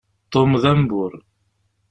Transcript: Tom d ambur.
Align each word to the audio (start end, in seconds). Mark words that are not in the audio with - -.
Tom 0.31 0.51
d 0.61 0.63
ambur. 0.71 1.13